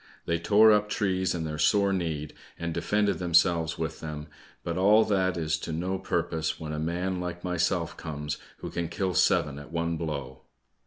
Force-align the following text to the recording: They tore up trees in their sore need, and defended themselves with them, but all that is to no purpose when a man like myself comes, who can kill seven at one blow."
They 0.25 0.39
tore 0.39 0.71
up 0.71 0.89
trees 0.89 1.35
in 1.35 1.43
their 1.43 1.59
sore 1.59 1.93
need, 1.93 2.33
and 2.57 2.73
defended 2.73 3.19
themselves 3.19 3.77
with 3.77 3.99
them, 3.99 4.29
but 4.63 4.75
all 4.75 5.05
that 5.05 5.37
is 5.37 5.59
to 5.59 5.71
no 5.71 5.99
purpose 5.99 6.59
when 6.59 6.73
a 6.73 6.79
man 6.79 7.19
like 7.19 7.43
myself 7.43 7.95
comes, 7.97 8.39
who 8.61 8.71
can 8.71 8.89
kill 8.89 9.13
seven 9.13 9.59
at 9.59 9.71
one 9.71 9.97
blow." 9.97 10.41